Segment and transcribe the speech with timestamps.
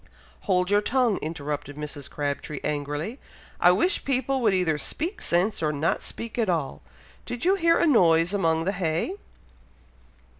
[0.49, 2.09] "Hold your tongue," interrupted Mrs.
[2.09, 3.19] Crabtree, angrily.
[3.59, 6.81] "I wish people would either speak sense, or not speak at all!
[7.27, 9.17] Did you hear a noise among the hay?"